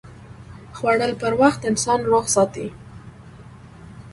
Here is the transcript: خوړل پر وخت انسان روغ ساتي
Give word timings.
خوړل 0.77 1.13
پر 1.21 1.33
وخت 1.41 1.61
انسان 1.69 1.99
روغ 2.09 2.25
ساتي 2.35 2.67